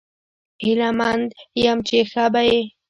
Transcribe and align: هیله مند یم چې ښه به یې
هیله 0.63 0.89
مند 0.99 1.29
یم 1.63 1.79
چې 1.87 1.97
ښه 2.11 2.25
به 2.33 2.41
یې 2.49 2.59